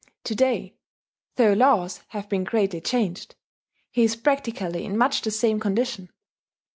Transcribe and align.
To 0.23 0.33
day, 0.33 0.73
though 1.35 1.53
laws 1.53 2.01
have 2.07 2.27
been 2.27 2.43
greatly 2.43 2.81
changed, 2.81 3.35
he 3.91 4.01
is 4.01 4.15
practically 4.15 4.83
in 4.83 4.97
much 4.97 5.21
the 5.21 5.29
same 5.29 5.59
condition. 5.59 6.09